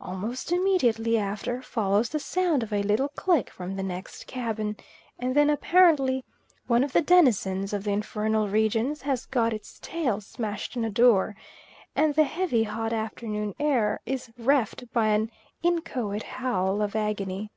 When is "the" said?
2.10-2.20, 3.74-3.82, 6.92-7.00, 7.82-7.90, 12.14-12.22